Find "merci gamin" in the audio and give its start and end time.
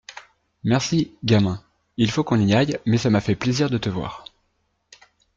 0.63-1.61